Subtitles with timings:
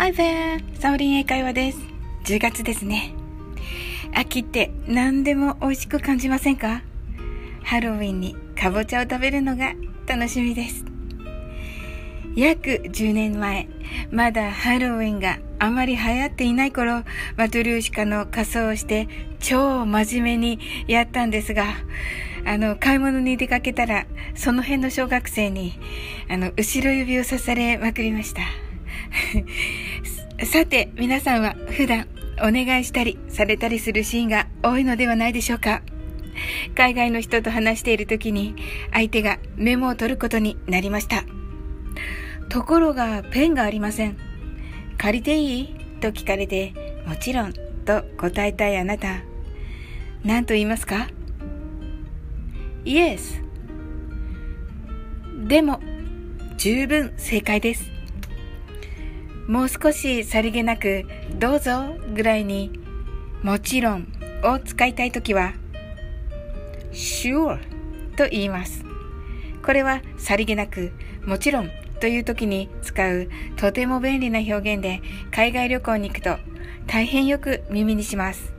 [0.00, 0.62] Hi there!
[0.78, 1.78] サオリン英会話です。
[2.22, 3.14] 10月ですね。
[4.14, 6.82] 秋って何でも美味しく感じませんか？
[7.64, 9.74] ハロウィンにかぼちゃを食べるのが
[10.06, 10.84] 楽しみです。
[12.36, 13.66] 約10年前、
[14.12, 17.02] まだハロウィンがあまり流行っていない頃、
[17.36, 19.08] マトリューシカの仮装をして
[19.40, 21.74] 超真面目にやったんですが、
[22.46, 24.06] あの、買い物に出かけたら、
[24.36, 25.72] その辺の小学生に、
[26.30, 28.42] あの、後ろ指を刺されまくりました。
[30.44, 32.06] さて、皆さんは普段
[32.38, 35.82] お願いしたりされたりするシーンが多いのではないでしょうか
[36.76, 38.54] 海外の人と話している時に
[38.92, 41.24] 相手がメモを取ることになりました。
[42.48, 44.16] ところがペンがありません。
[44.96, 45.74] 借りていい？
[46.00, 46.72] と聞かれて、
[47.06, 49.08] もちろんと答えたいあなた。
[50.24, 51.08] 何と言いますか
[52.84, 53.42] ?Yes。
[55.48, 55.80] でも、
[56.56, 57.97] 十分正解です。
[59.48, 61.06] もう少しさりげなく、
[61.38, 62.70] どうぞぐらいに、
[63.42, 64.06] もちろん
[64.44, 65.54] を使いたいときは、
[66.92, 67.58] sure
[68.14, 68.84] と言います。
[69.64, 70.92] これはさりげなく、
[71.24, 76.36] もちろんという時に使うとても便利な表現で海外旅行に行くと
[76.86, 78.52] 大変よく耳にします。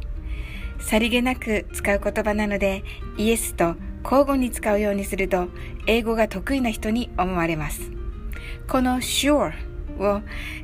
[0.80, 2.84] さりげなく使う言葉なので、
[3.16, 5.50] イエスと交互に使うようにすると
[5.86, 7.92] 英語が得意な人に思われます。
[8.68, 9.69] この sure
[10.00, 10.22] を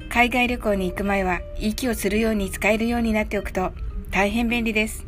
[0.10, 3.72] 海外旅行に行く前は息をするように使えるようになっておくと
[4.12, 5.06] 大変便利です。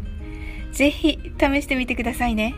[0.72, 2.56] ぜひ試してみてくださいね。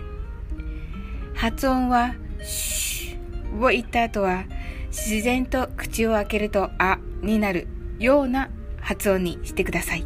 [1.36, 4.46] 発音はシュを言った後は
[4.88, 7.68] 自然と口を開けるとあになる
[8.00, 8.50] ような
[8.82, 10.06] 発音にしてください。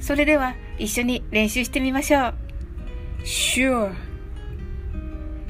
[0.00, 2.34] それでは一緒に練習してみましょう。
[3.22, 3.92] sure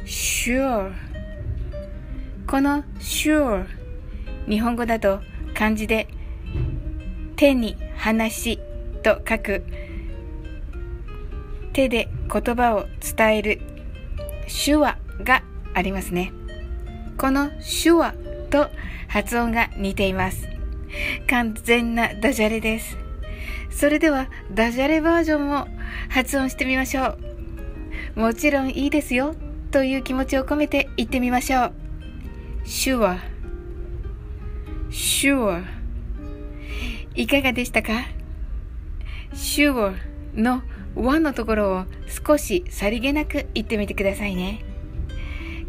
[0.04, 0.92] sure
[2.46, 3.66] この sure
[4.48, 5.20] 日本語だと
[5.54, 6.08] 漢字で
[7.36, 8.58] 手に話
[9.02, 9.64] と書く
[11.72, 12.86] 手で言葉を
[13.16, 13.60] 伝える
[14.64, 15.42] 手話が
[15.74, 16.32] ありますね。
[17.18, 17.50] この
[17.82, 18.14] 手話
[18.50, 18.68] と
[19.08, 20.48] 発音が似ています。
[21.28, 22.96] 完全なダジャレです。
[23.70, 25.68] それではダジャレバージョンも
[26.08, 27.18] 発音してみましょ
[28.16, 28.20] う。
[28.20, 29.34] もちろんいいですよ
[29.70, 31.72] という気持ちを込めて言ってみましょう。
[32.64, 33.20] 手話
[34.90, 35.64] sure
[37.14, 37.92] いかがでしたか
[39.32, 39.94] ？Sure
[40.34, 40.62] の
[40.94, 41.84] 和のところを
[42.26, 44.64] 少しさりげなく言ってみてくださいね。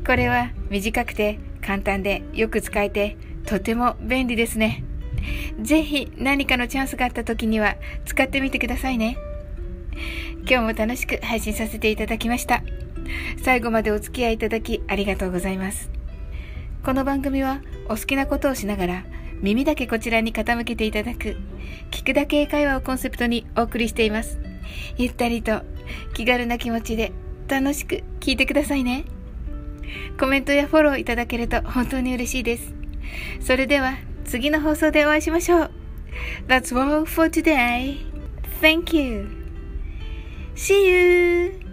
[0.06, 4.84] これは短くて簡単でよく使えてとても便利ですね。
[5.60, 7.76] ぜひ何かのチャンスがあった時には
[8.06, 9.18] 使ってみてくださいね。
[10.50, 12.64] 今日も楽しく配信させていただきました。
[13.44, 15.90] 最後までお付き合いいただきありがとうございます。
[16.84, 19.04] この番組はお好きなことをしながら
[19.42, 21.38] 耳だけこちらに傾けていただく
[21.92, 24.40] 聞くだけ英会話をコンセプトにお送りしています。
[24.98, 25.62] ゆったりと
[26.14, 27.12] 気軽な気持ちで
[27.48, 29.06] 楽しく聞いてくださいね。
[30.20, 32.74] コメントやフォローいただけると本当に嬉しいです。
[33.40, 35.72] それでは次の放送でお会いしましょう。
[36.48, 37.98] That's all for today.
[38.62, 39.30] Thank you.
[40.56, 41.67] See you!